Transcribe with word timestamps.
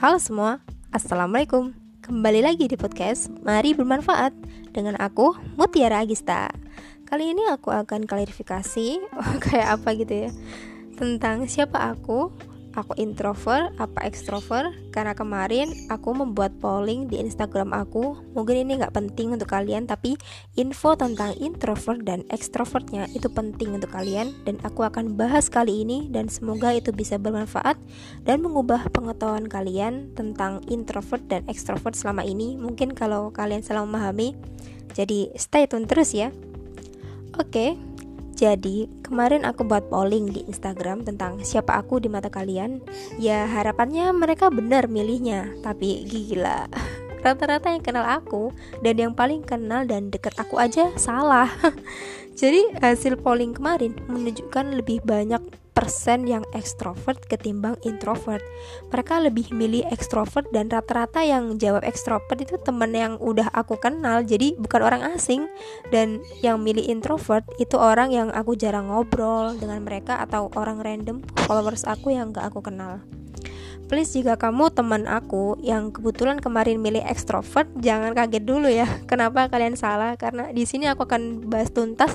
Halo 0.00 0.16
semua, 0.16 0.64
Assalamualaikum. 0.96 1.76
Kembali 2.00 2.40
lagi 2.40 2.64
di 2.64 2.72
podcast 2.72 3.28
Mari 3.44 3.76
Bermanfaat 3.76 4.32
Dengan 4.72 4.96
aku, 4.96 5.36
Mutiara 5.60 6.00
Agista. 6.00 6.48
Kali 7.04 7.36
ini 7.36 7.44
aku 7.52 7.68
akan 7.68 8.08
klarifikasi 8.08 8.96
Kayak 9.44 9.68
apa 9.76 9.88
gitu 10.00 10.24
ya 10.24 10.30
Tentang 10.96 11.44
siapa 11.52 11.92
aku 11.92 12.32
aku 12.74 12.94
introvert 12.98 13.74
apa 13.78 14.06
extrovert? 14.06 14.70
Karena 14.94 15.14
kemarin 15.14 15.70
aku 15.90 16.14
membuat 16.14 16.54
polling 16.58 17.10
di 17.10 17.18
Instagram 17.18 17.74
aku. 17.74 18.18
Mungkin 18.34 18.66
ini 18.66 18.82
nggak 18.82 18.94
penting 18.94 19.34
untuk 19.34 19.50
kalian 19.50 19.86
tapi 19.86 20.14
info 20.54 20.94
tentang 20.94 21.34
introvert 21.38 22.02
dan 22.06 22.22
extrovertnya 22.30 23.10
itu 23.14 23.26
penting 23.30 23.74
untuk 23.74 23.90
kalian. 23.90 24.34
Dan 24.46 24.58
aku 24.62 24.86
akan 24.86 25.18
bahas 25.18 25.50
kali 25.50 25.82
ini 25.82 26.06
dan 26.10 26.30
semoga 26.30 26.70
itu 26.74 26.94
bisa 26.94 27.18
bermanfaat 27.18 27.78
dan 28.22 28.42
mengubah 28.42 28.90
pengetahuan 28.94 29.46
kalian 29.50 30.12
tentang 30.14 30.62
introvert 30.70 31.22
dan 31.26 31.42
extrovert 31.50 31.94
selama 31.98 32.22
ini. 32.22 32.54
Mungkin 32.58 32.94
kalau 32.94 33.34
kalian 33.34 33.62
salah 33.62 33.82
memahami 33.82 34.34
jadi 34.94 35.30
stay 35.38 35.66
tune 35.70 35.86
terus 35.86 36.14
ya. 36.14 36.34
Oke 37.38 37.46
okay. 37.46 37.89
Jadi, 38.34 38.88
kemarin 39.04 39.44
aku 39.44 39.66
buat 39.66 39.90
polling 39.92 40.32
di 40.32 40.40
Instagram 40.48 41.04
tentang 41.04 41.42
siapa 41.44 41.76
aku 41.76 42.00
di 42.00 42.08
mata 42.08 42.32
kalian. 42.32 42.80
Ya, 43.20 43.44
harapannya 43.44 44.10
mereka 44.16 44.48
benar 44.48 44.88
milihnya, 44.88 45.52
tapi 45.60 46.06
gila. 46.08 46.70
Rata-rata 47.24 47.68
yang 47.68 47.84
kenal 47.84 48.06
aku 48.08 48.48
dan 48.80 48.96
yang 48.96 49.12
paling 49.12 49.44
kenal 49.44 49.84
dan 49.84 50.08
deket 50.08 50.32
aku 50.40 50.56
aja 50.56 50.88
salah. 50.96 51.52
Jadi, 52.40 52.80
hasil 52.80 53.20
polling 53.20 53.52
kemarin 53.52 53.92
menunjukkan 54.08 54.72
lebih 54.72 55.04
banyak 55.04 55.42
yang 56.26 56.44
ekstrovert 56.52 57.24
ketimbang 57.30 57.78
introvert. 57.86 58.42
Mereka 58.92 59.22
lebih 59.24 59.54
milih 59.54 59.86
ekstrovert 59.88 60.48
dan 60.52 60.68
rata-rata 60.68 61.24
yang 61.24 61.56
jawab 61.56 61.86
ekstrovert 61.86 62.36
itu 62.42 62.58
temen 62.60 62.92
yang 62.92 63.14
udah 63.22 63.48
aku 63.54 63.78
kenal, 63.80 64.20
jadi 64.20 64.58
bukan 64.58 64.80
orang 64.82 65.02
asing. 65.14 65.48
Dan 65.88 66.20
yang 66.44 66.60
milih 66.60 66.84
introvert 66.84 67.46
itu 67.56 67.78
orang 67.80 68.10
yang 68.10 68.28
aku 68.34 68.58
jarang 68.58 68.90
ngobrol 68.90 69.56
dengan 69.56 69.80
mereka 69.86 70.20
atau 70.20 70.50
orang 70.58 70.82
random 70.82 71.24
followers 71.46 71.86
aku 71.86 72.12
yang 72.12 72.34
gak 72.34 72.52
aku 72.52 72.60
kenal. 72.60 73.00
Please 73.90 74.14
jika 74.14 74.38
kamu 74.38 74.70
teman 74.70 75.10
aku 75.10 75.58
yang 75.66 75.90
kebetulan 75.90 76.38
kemarin 76.38 76.78
milih 76.78 77.02
ekstrovert, 77.02 77.66
jangan 77.82 78.14
kaget 78.14 78.46
dulu 78.46 78.70
ya. 78.70 78.86
Kenapa 79.10 79.50
kalian 79.50 79.74
salah? 79.74 80.14
Karena 80.14 80.54
di 80.54 80.62
sini 80.62 80.86
aku 80.86 81.10
akan 81.10 81.50
bahas 81.50 81.74
tuntas 81.74 82.14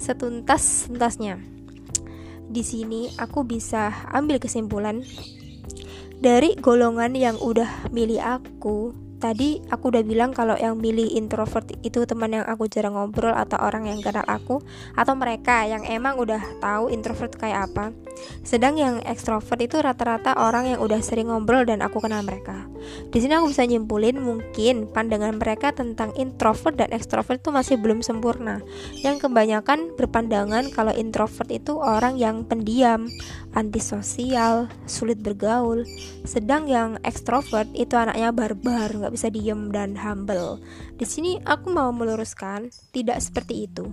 setuntas 0.00 0.88
tuntasnya 0.88 1.59
di 2.50 2.66
sini 2.66 3.06
aku 3.14 3.46
bisa 3.46 4.10
ambil 4.10 4.42
kesimpulan 4.42 5.06
dari 6.18 6.58
golongan 6.58 7.14
yang 7.14 7.38
udah 7.38 7.88
milih 7.94 8.18
aku 8.18 8.90
tadi 9.20 9.60
aku 9.68 9.92
udah 9.92 10.02
bilang 10.02 10.32
kalau 10.32 10.56
yang 10.56 10.80
milih 10.80 11.14
introvert 11.14 11.68
itu 11.86 12.02
teman 12.08 12.34
yang 12.40 12.44
aku 12.48 12.66
jarang 12.66 12.96
ngobrol 12.96 13.36
atau 13.36 13.60
orang 13.60 13.86
yang 13.86 14.00
kenal 14.02 14.24
aku 14.26 14.58
atau 14.96 15.14
mereka 15.14 15.68
yang 15.68 15.84
emang 15.84 16.16
udah 16.16 16.40
tahu 16.58 16.88
introvert 16.88 17.36
kayak 17.36 17.70
apa. 17.70 17.92
Sedang 18.42 18.76
yang 18.80 19.00
ekstrovert 19.04 19.60
itu 19.60 19.78
rata-rata 19.78 20.36
orang 20.36 20.74
yang 20.74 20.80
udah 20.80 21.00
sering 21.04 21.28
ngobrol 21.28 21.64
dan 21.68 21.84
aku 21.84 22.00
kenal 22.00 22.24
mereka. 22.24 22.66
Di 23.12 23.20
sini 23.20 23.36
aku 23.36 23.52
bisa 23.52 23.68
nyimpulin 23.68 24.16
mungkin 24.16 24.88
pandangan 24.88 25.36
mereka 25.36 25.70
tentang 25.76 26.16
introvert 26.16 26.74
dan 26.76 26.90
ekstrovert 26.90 27.44
itu 27.44 27.52
masih 27.52 27.76
belum 27.76 28.00
sempurna. 28.00 28.64
Yang 29.04 29.28
kebanyakan 29.28 29.94
berpandangan 29.94 30.72
kalau 30.72 30.94
introvert 30.96 31.48
itu 31.52 31.76
orang 31.76 32.16
yang 32.16 32.42
pendiam, 32.48 33.06
antisosial, 33.52 34.70
sulit 34.88 35.20
bergaul. 35.20 35.84
Sedang 36.24 36.66
yang 36.66 36.96
ekstrovert 37.04 37.68
itu 37.76 37.94
anaknya 37.96 38.32
barbar, 38.32 38.88
nggak 38.90 39.12
bisa 39.12 39.28
diem 39.28 39.68
dan 39.70 39.94
humble. 40.00 40.58
Di 40.96 41.04
sini 41.04 41.36
aku 41.44 41.68
mau 41.70 41.92
meluruskan, 41.92 42.72
tidak 42.90 43.20
seperti 43.20 43.68
itu. 43.68 43.92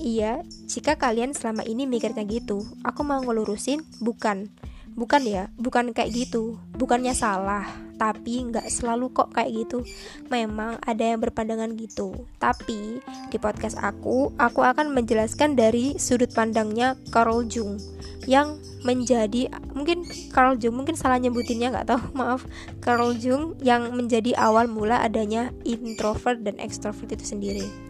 Iya, 0.00 0.40
jika 0.64 0.96
kalian 0.96 1.36
selama 1.36 1.60
ini 1.68 1.84
mikirnya 1.84 2.24
gitu, 2.24 2.64
aku 2.80 3.04
mau 3.04 3.20
ngelurusin 3.20 3.84
bukan. 4.00 4.48
Bukan 4.96 5.22
ya, 5.28 5.52
bukan 5.60 5.92
kayak 5.92 6.08
gitu. 6.16 6.56
Bukannya 6.72 7.12
salah, 7.12 7.68
tapi 8.00 8.48
nggak 8.48 8.64
selalu 8.72 9.12
kok 9.12 9.28
kayak 9.36 9.52
gitu. 9.52 9.84
Memang 10.32 10.80
ada 10.80 11.04
yang 11.04 11.20
berpandangan 11.20 11.76
gitu. 11.76 12.16
Tapi 12.40 13.04
di 13.28 13.36
podcast 13.36 13.76
aku, 13.76 14.32
aku 14.40 14.64
akan 14.64 14.88
menjelaskan 14.96 15.52
dari 15.52 16.00
sudut 16.00 16.32
pandangnya 16.32 16.96
Carl 17.12 17.44
Jung 17.44 17.76
yang 18.24 18.56
menjadi 18.80 19.52
mungkin 19.76 20.08
Carl 20.32 20.56
Jung 20.56 20.80
mungkin 20.80 20.96
salah 20.96 21.20
nyebutinnya 21.20 21.72
nggak 21.72 21.88
tahu 21.88 22.02
maaf 22.20 22.48
Carl 22.80 23.16
Jung 23.16 23.56
yang 23.60 23.92
menjadi 23.92 24.36
awal 24.36 24.68
mula 24.68 25.00
adanya 25.04 25.52
introvert 25.68 26.40
dan 26.40 26.56
extrovert 26.56 27.12
itu 27.12 27.24
sendiri 27.24 27.89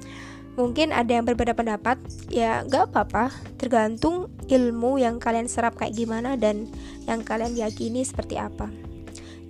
mungkin 0.60 0.92
ada 0.92 1.16
yang 1.16 1.24
berbeda 1.24 1.56
pendapat 1.56 1.96
ya 2.28 2.62
nggak 2.68 2.92
apa-apa. 2.92 3.32
Tergantung 3.56 4.28
ilmu 4.46 5.00
yang 5.00 5.16
kalian 5.16 5.48
serap 5.48 5.80
kayak 5.80 5.96
gimana 5.96 6.36
dan 6.36 6.68
yang 7.08 7.24
kalian 7.24 7.56
yakini 7.56 8.04
seperti 8.04 8.36
apa. 8.36 8.68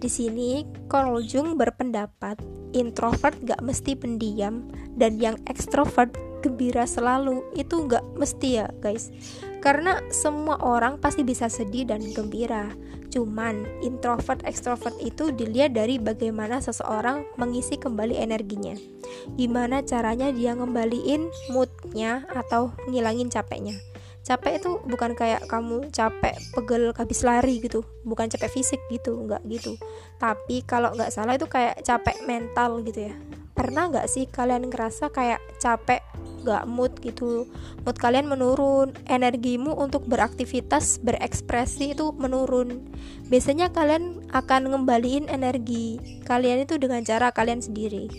Di 0.00 0.08
sini 0.08 0.64
Carl 0.88 1.20
Jung 1.20 1.60
berpendapat 1.60 2.40
introvert 2.72 3.36
gak 3.44 3.60
mesti 3.60 3.92
pendiam 3.92 4.64
dan 4.96 5.20
yang 5.20 5.36
extrovert 5.44 6.16
gembira 6.40 6.88
selalu. 6.88 7.44
Itu 7.52 7.84
gak 7.84 8.16
mesti 8.16 8.64
ya 8.64 8.72
guys 8.80 9.12
karena 9.60 10.00
semua 10.08 10.56
orang 10.64 10.96
pasti 10.96 11.20
bisa 11.20 11.46
sedih 11.52 11.88
dan 11.88 12.00
gembira. 12.16 12.72
Cuman 13.10 13.66
introvert 13.82 14.40
extrovert 14.46 14.94
itu 15.02 15.34
dilihat 15.34 15.74
dari 15.74 15.98
bagaimana 15.98 16.62
seseorang 16.62 17.26
mengisi 17.36 17.76
kembali 17.76 18.16
energinya. 18.16 18.72
Gimana 19.34 19.82
caranya 19.82 20.30
dia 20.30 20.54
ngembaliin 20.54 21.28
moodnya 21.52 22.24
atau 22.30 22.72
ngilangin 22.88 23.28
capeknya. 23.28 23.74
Capek 24.20 24.62
itu 24.62 24.78
bukan 24.84 25.16
kayak 25.16 25.48
kamu 25.48 25.90
capek 25.90 26.36
pegel 26.54 26.92
habis 26.92 27.24
lari 27.24 27.58
gitu, 27.58 27.82
bukan 28.04 28.28
capek 28.30 28.52
fisik 28.52 28.80
gitu, 28.92 29.16
nggak 29.26 29.42
gitu. 29.48 29.74
Tapi 30.20 30.62
kalau 30.62 30.92
nggak 30.92 31.10
salah 31.10 31.34
itu 31.34 31.48
kayak 31.50 31.80
capek 31.82 32.14
mental 32.28 32.84
gitu 32.84 33.10
ya. 33.10 33.14
Pernah 33.56 33.90
nggak 33.90 34.06
sih 34.06 34.28
kalian 34.28 34.70
ngerasa 34.70 35.10
kayak 35.10 35.40
capek 35.58 36.04
gak 36.42 36.64
mood 36.66 36.92
gitu 37.04 37.48
mood 37.84 37.96
kalian 37.96 38.26
menurun 38.28 38.92
energimu 39.08 39.76
untuk 39.76 40.04
beraktivitas 40.08 41.00
berekspresi 41.00 41.92
itu 41.96 42.12
menurun 42.16 42.84
biasanya 43.28 43.70
kalian 43.70 44.24
akan 44.34 44.74
ngembaliin 44.74 45.28
energi 45.28 46.00
kalian 46.26 46.64
itu 46.64 46.76
dengan 46.76 47.04
cara 47.04 47.30
kalian 47.30 47.62
sendiri 47.64 48.10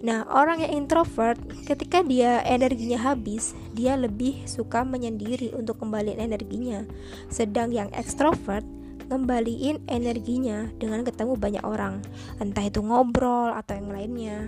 Nah, 0.00 0.24
orang 0.32 0.64
yang 0.64 0.84
introvert, 0.84 1.36
ketika 1.68 2.00
dia 2.00 2.40
energinya 2.48 2.96
habis, 2.96 3.52
dia 3.76 4.00
lebih 4.00 4.48
suka 4.48 4.80
menyendiri 4.80 5.52
untuk 5.52 5.76
kembaliin 5.76 6.16
energinya. 6.16 6.88
Sedang 7.28 7.68
yang 7.68 7.92
ekstrovert, 7.92 8.64
ngembaliin 9.12 9.82
energinya 9.90 10.72
dengan 10.80 11.04
ketemu 11.04 11.36
banyak 11.36 11.64
orang, 11.66 12.00
entah 12.40 12.64
itu 12.64 12.80
ngobrol 12.80 13.52
atau 13.52 13.76
yang 13.76 13.90
lainnya. 13.92 14.38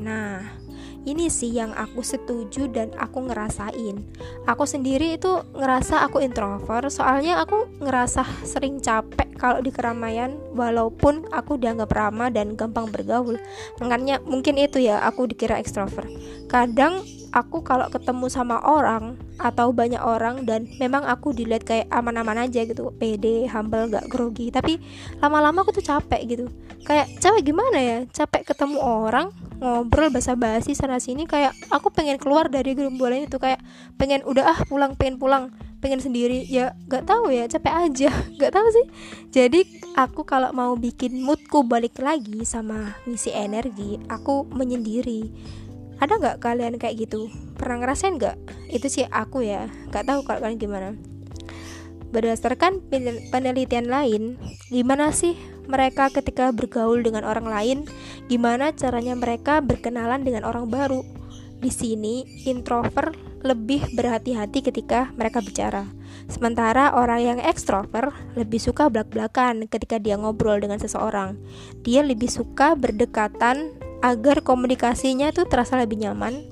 Nah, 0.00 0.48
ini 1.02 1.26
sih 1.26 1.50
yang 1.50 1.74
aku 1.74 2.00
setuju 2.02 2.70
dan 2.70 2.94
aku 2.94 3.26
ngerasain. 3.26 4.02
Aku 4.46 4.64
sendiri 4.66 5.18
itu 5.18 5.42
ngerasa 5.54 6.06
aku 6.06 6.22
introvert 6.22 6.90
soalnya 6.90 7.42
aku 7.42 7.66
ngerasa 7.82 8.22
sering 8.46 8.78
capek 8.78 9.34
kalau 9.34 9.58
di 9.58 9.74
keramaian 9.74 10.38
walaupun 10.54 11.26
aku 11.34 11.58
dianggap 11.58 11.90
ramah 11.90 12.30
dan 12.30 12.54
gampang 12.54 12.86
bergaul. 12.90 13.38
Makanya 13.82 14.22
mungkin 14.22 14.58
itu 14.58 14.78
ya 14.78 15.02
aku 15.02 15.26
dikira 15.26 15.58
extrovert 15.58 16.10
kadang 16.46 17.02
aku 17.32 17.64
kalau 17.64 17.88
ketemu 17.88 18.28
sama 18.28 18.60
orang 18.60 19.16
atau 19.40 19.72
banyak 19.72 19.98
orang 19.98 20.44
dan 20.44 20.68
memang 20.76 21.02
aku 21.08 21.32
dilihat 21.32 21.64
kayak 21.64 21.88
aman-aman 21.88 22.46
aja 22.46 22.62
gitu 22.62 22.92
pede 22.94 23.48
humble 23.48 23.88
gak 23.88 24.06
grogi. 24.12 24.52
Tapi 24.52 24.78
lama-lama 25.18 25.64
aku 25.64 25.72
tuh 25.72 25.84
capek 25.84 26.22
gitu. 26.28 26.44
Kayak 26.84 27.08
capek 27.18 27.42
gimana 27.52 27.78
ya? 27.80 27.98
Capek 28.12 28.52
ketemu 28.52 28.78
orang 28.78 29.32
ngobrol 29.62 30.10
basa-basi 30.10 30.74
sana 30.74 30.98
sini 30.98 31.24
kayak 31.24 31.54
aku 31.70 31.88
pengen 31.94 32.20
keluar 32.20 32.52
dari 32.52 32.76
gerombolan 32.76 33.24
itu. 33.24 33.40
Kayak 33.40 33.64
pengen 33.96 34.22
udah 34.28 34.52
ah 34.52 34.58
pulang 34.68 34.94
pengen 34.94 35.16
pulang 35.16 35.50
pengen 35.80 35.98
sendiri. 36.04 36.44
Ya 36.46 36.76
gak 36.86 37.08
tahu 37.08 37.32
ya 37.32 37.48
capek 37.48 37.90
aja. 37.90 38.10
Gak 38.40 38.52
tahu 38.52 38.68
sih. 38.70 38.86
Jadi 39.32 39.64
aku 39.96 40.28
kalau 40.28 40.52
mau 40.52 40.76
bikin 40.76 41.24
moodku 41.24 41.64
balik 41.64 41.96
lagi 41.98 42.44
sama 42.44 42.96
ngisi 43.08 43.32
energi 43.32 44.00
aku 44.08 44.48
menyendiri 44.48 45.28
ada 45.98 46.14
nggak 46.16 46.36
kalian 46.40 46.80
kayak 46.80 47.08
gitu 47.08 47.28
pernah 47.58 47.84
ngerasain 47.84 48.16
nggak 48.16 48.36
itu 48.72 48.86
sih 48.88 49.04
aku 49.10 49.44
ya 49.44 49.68
gak 49.92 50.08
tahu 50.08 50.24
kalau 50.24 50.44
kalian 50.44 50.58
gimana 50.60 50.88
berdasarkan 52.12 52.84
penelitian 53.32 53.88
lain 53.88 54.36
gimana 54.68 55.12
sih 55.12 55.36
mereka 55.70 56.10
ketika 56.10 56.50
bergaul 56.50 57.02
dengan 57.02 57.22
orang 57.22 57.46
lain, 57.46 57.78
gimana 58.26 58.74
caranya 58.74 59.14
mereka 59.14 59.62
berkenalan 59.62 60.26
dengan 60.26 60.42
orang 60.42 60.66
baru. 60.66 61.06
Di 61.62 61.70
sini, 61.70 62.26
introvert 62.50 63.14
lebih 63.42 63.86
berhati-hati 63.94 64.62
ketika 64.62 65.10
mereka 65.14 65.42
bicara. 65.42 65.86
Sementara 66.26 66.94
orang 66.94 67.20
yang 67.22 67.38
ekstrovert 67.42 68.14
lebih 68.38 68.58
suka 68.58 68.86
belak-belakan 68.90 69.66
ketika 69.70 69.98
dia 69.98 70.18
ngobrol 70.18 70.58
dengan 70.58 70.78
seseorang. 70.78 71.38
Dia 71.86 72.02
lebih 72.02 72.30
suka 72.30 72.74
berdekatan 72.74 73.74
agar 74.02 74.42
komunikasinya 74.42 75.30
tuh 75.30 75.46
terasa 75.46 75.78
lebih 75.78 76.02
nyaman 76.02 76.42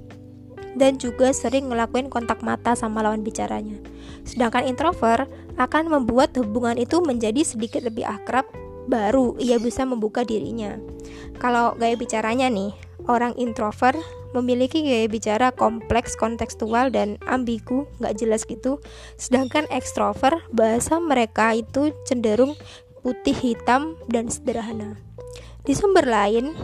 dan 0.78 0.96
juga 1.02 1.34
sering 1.34 1.66
ngelakuin 1.66 2.06
kontak 2.06 2.46
mata 2.46 2.78
sama 2.78 3.02
lawan 3.02 3.26
bicaranya. 3.26 3.76
Sedangkan 4.22 4.70
introvert 4.70 5.26
akan 5.58 5.90
membuat 5.90 6.30
hubungan 6.38 6.78
itu 6.78 7.02
menjadi 7.02 7.42
sedikit 7.42 7.82
lebih 7.82 8.06
akrab 8.06 8.46
baru 8.86 9.38
ia 9.38 9.58
bisa 9.58 9.82
membuka 9.86 10.22
dirinya. 10.26 10.78
Kalau 11.42 11.74
gaya 11.78 11.98
bicaranya 11.98 12.50
nih, 12.50 12.74
orang 13.06 13.34
introvert 13.38 13.98
memiliki 14.30 14.86
gaya 14.86 15.10
bicara 15.10 15.50
kompleks, 15.50 16.14
kontekstual, 16.14 16.90
dan 16.94 17.18
ambigu, 17.26 17.86
nggak 17.98 18.14
jelas 18.18 18.46
gitu. 18.46 18.78
Sedangkan 19.18 19.66
ekstrovert, 19.70 20.38
bahasa 20.54 21.02
mereka 21.02 21.54
itu 21.54 21.90
cenderung 22.06 22.54
putih 23.02 23.34
hitam 23.34 23.98
dan 24.06 24.30
sederhana. 24.30 24.98
Di 25.66 25.74
sumber 25.74 26.06
lain, 26.06 26.54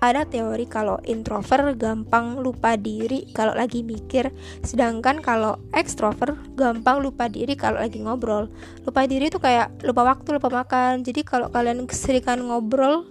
ada 0.00 0.24
teori 0.24 0.64
kalau 0.64 0.96
introvert 1.04 1.76
gampang 1.76 2.40
lupa 2.40 2.80
diri 2.80 3.28
kalau 3.36 3.52
lagi 3.52 3.84
mikir, 3.84 4.32
sedangkan 4.64 5.20
kalau 5.20 5.60
ekstrovert 5.76 6.40
gampang 6.56 7.04
lupa 7.04 7.28
diri 7.28 7.52
kalau 7.52 7.84
lagi 7.84 8.00
ngobrol. 8.00 8.48
Lupa 8.88 9.04
diri 9.04 9.28
itu 9.28 9.36
kayak 9.36 9.84
lupa 9.84 10.08
waktu, 10.08 10.40
lupa 10.40 10.48
makan. 10.48 11.04
Jadi 11.04 11.20
kalau 11.20 11.52
kalian 11.52 11.84
keserikan 11.84 12.40
ngobrol, 12.40 13.04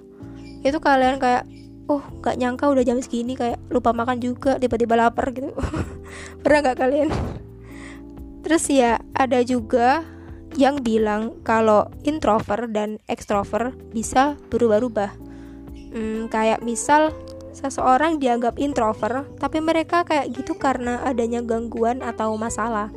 itu 0.66 0.82
kalian 0.82 1.22
kayak 1.22 1.46
oh 1.90 2.06
gak 2.22 2.38
nyangka 2.38 2.70
udah 2.70 2.86
jam 2.86 3.02
segini 3.02 3.34
kayak 3.34 3.58
lupa 3.74 3.94
makan 3.94 4.22
juga 4.22 4.62
tiba-tiba 4.62 4.94
lapar 4.94 5.34
gitu 5.34 5.50
pernah 6.46 6.62
gak 6.70 6.78
kalian 6.78 7.10
terus 8.46 8.70
ya 8.70 9.02
ada 9.18 9.42
juga 9.42 10.06
yang 10.54 10.86
bilang 10.86 11.42
kalau 11.42 11.90
introvert 12.06 12.70
dan 12.70 13.02
extrovert 13.10 13.74
bisa 13.90 14.38
berubah-ubah 14.54 15.29
hmm, 15.94 16.32
kayak 16.34 16.62
misal 16.66 17.14
seseorang 17.54 18.22
dianggap 18.22 18.56
introvert 18.62 19.26
tapi 19.42 19.60
mereka 19.60 20.06
kayak 20.06 20.32
gitu 20.32 20.56
karena 20.56 21.02
adanya 21.04 21.42
gangguan 21.44 22.00
atau 22.06 22.38
masalah. 22.38 22.94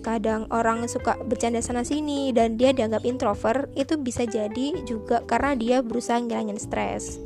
Kadang 0.00 0.48
orang 0.48 0.88
suka 0.88 1.20
bercanda 1.28 1.60
sana 1.60 1.84
sini 1.84 2.32
dan 2.32 2.56
dia 2.56 2.72
dianggap 2.72 3.04
introvert 3.04 3.68
itu 3.76 4.00
bisa 4.00 4.24
jadi 4.24 4.80
juga 4.88 5.20
karena 5.28 5.52
dia 5.52 5.84
berusaha 5.84 6.16
ngilangin 6.16 6.56
stres. 6.56 7.20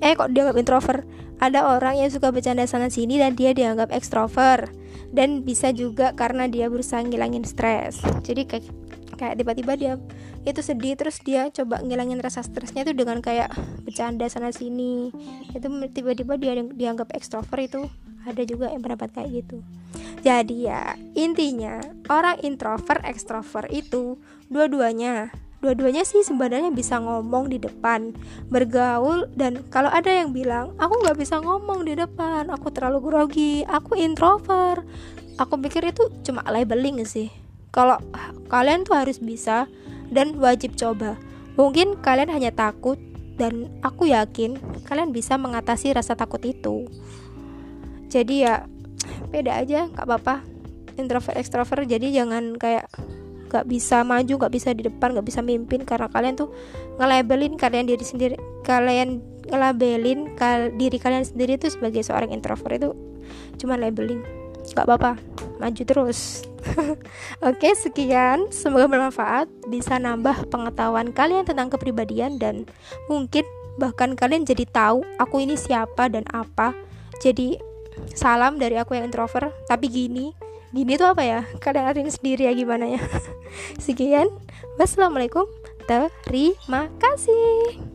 Eh 0.00 0.16
kok 0.16 0.32
dianggap 0.32 0.56
introvert? 0.56 1.04
Ada 1.40 1.76
orang 1.76 2.00
yang 2.00 2.08
suka 2.08 2.32
bercanda 2.32 2.64
sana 2.64 2.88
sini 2.88 3.20
dan 3.20 3.36
dia 3.36 3.52
dianggap 3.52 3.92
ekstrovert. 3.92 4.72
Dan 5.12 5.44
bisa 5.44 5.74
juga 5.74 6.16
karena 6.16 6.48
dia 6.48 6.70
berusaha 6.72 7.04
ngilangin 7.04 7.44
stres. 7.44 8.00
Jadi 8.24 8.48
kayak 8.48 8.64
kayak 9.20 9.36
tiba-tiba 9.36 9.76
dia 9.76 9.92
itu 10.48 10.60
sedih 10.64 10.96
terus 10.96 11.20
dia 11.20 11.52
coba 11.52 11.84
ngilangin 11.84 12.24
rasa 12.24 12.40
stresnya 12.40 12.88
itu 12.88 12.96
dengan 12.96 13.20
kayak 13.20 13.52
bercanda 13.84 14.24
sana 14.32 14.48
sini. 14.48 15.12
Itu 15.52 15.68
tiba-tiba 15.92 16.40
dia 16.40 16.56
dianggap 16.56 17.12
ekstrovert 17.12 17.60
itu 17.60 17.80
ada 18.24 18.42
juga 18.48 18.72
yang 18.72 18.80
pendapat 18.80 19.12
kayak 19.12 19.44
gitu. 19.44 19.60
Jadi 20.24 20.72
ya 20.72 20.96
intinya 21.12 21.84
orang 22.08 22.40
introvert 22.40 23.04
ekstrovert 23.04 23.68
itu 23.68 24.16
dua-duanya 24.48 25.28
dua-duanya 25.60 26.08
sih 26.08 26.24
sebenarnya 26.24 26.72
bisa 26.72 26.96
ngomong 27.04 27.52
di 27.52 27.60
depan 27.60 28.16
bergaul 28.48 29.28
dan 29.36 29.60
kalau 29.68 29.92
ada 29.92 30.08
yang 30.08 30.32
bilang 30.32 30.72
aku 30.80 31.04
nggak 31.04 31.20
bisa 31.20 31.36
ngomong 31.36 31.84
di 31.84 32.00
depan 32.00 32.48
aku 32.48 32.72
terlalu 32.72 32.98
grogi 33.04 33.54
aku 33.68 34.00
introvert. 34.00 34.84
Aku 35.40 35.56
pikir 35.56 35.88
itu 35.88 36.04
cuma 36.20 36.44
labeling 36.52 37.00
sih 37.08 37.32
kalau 37.70 37.98
kalian 38.50 38.82
tuh 38.82 38.98
harus 38.98 39.22
bisa 39.22 39.70
dan 40.10 40.38
wajib 40.38 40.74
coba. 40.74 41.14
Mungkin 41.54 41.98
kalian 42.02 42.30
hanya 42.30 42.50
takut 42.50 42.98
dan 43.38 43.70
aku 43.80 44.10
yakin 44.10 44.58
kalian 44.84 45.14
bisa 45.14 45.38
mengatasi 45.38 45.94
rasa 45.94 46.18
takut 46.18 46.42
itu. 46.42 46.86
Jadi 48.10 48.44
ya 48.44 48.66
beda 49.30 49.62
aja, 49.62 49.86
nggak 49.86 50.06
apa-apa. 50.06 50.42
Introvert 50.98 51.38
extrovert 51.38 51.86
jadi 51.86 52.10
jangan 52.10 52.58
kayak 52.58 52.90
nggak 53.50 53.66
bisa 53.66 54.02
maju, 54.06 54.34
nggak 54.36 54.54
bisa 54.54 54.70
di 54.74 54.86
depan, 54.86 55.14
nggak 55.14 55.26
bisa 55.26 55.40
mimpin 55.42 55.82
karena 55.82 56.06
kalian 56.10 56.34
tuh 56.38 56.50
ngelabelin 56.98 57.54
kalian 57.58 57.86
diri 57.86 58.02
sendiri, 58.02 58.36
kalian 58.66 59.22
ngelabelin 59.50 60.38
kal 60.38 60.70
diri 60.78 60.96
kalian 61.02 61.26
sendiri 61.26 61.58
tuh 61.58 61.74
sebagai 61.74 62.06
seorang 62.06 62.30
introvert 62.30 62.78
itu 62.78 62.90
cuma 63.58 63.74
labeling 63.74 64.22
nggak 64.62 64.86
apa-apa 64.86 65.18
maju 65.60 65.82
terus 65.84 66.48
Oke, 67.48 67.72
sekian. 67.76 68.52
Semoga 68.52 68.86
bermanfaat, 68.88 69.48
bisa 69.68 69.96
nambah 69.96 70.48
pengetahuan 70.52 71.12
kalian 71.12 71.44
tentang 71.48 71.72
kepribadian 71.72 72.36
dan 72.36 72.68
mungkin 73.08 73.44
bahkan 73.80 74.12
kalian 74.12 74.44
jadi 74.44 74.68
tahu 74.68 75.04
aku 75.16 75.40
ini 75.40 75.56
siapa 75.56 76.12
dan 76.12 76.24
apa. 76.30 76.76
Jadi 77.20 77.56
salam 78.12 78.56
dari 78.56 78.76
aku 78.76 78.96
yang 78.96 79.08
introvert, 79.08 79.52
tapi 79.68 79.88
gini. 79.88 80.32
Gini 80.70 80.94
tuh 80.94 81.10
apa 81.10 81.26
ya? 81.26 81.40
Kalian 81.58 81.90
artiin 81.90 82.12
sendiri 82.14 82.46
ya 82.46 82.52
gimana 82.54 82.86
ya. 82.86 83.02
Sekian. 83.84 84.30
Wassalamualaikum. 84.78 85.48
Terima 85.90 86.86
kasih. 87.02 87.89